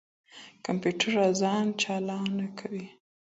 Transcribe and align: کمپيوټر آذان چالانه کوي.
کمپيوټر 0.65 1.13
آذان 1.29 1.65
چالانه 1.81 2.47
کوي. 2.59 2.85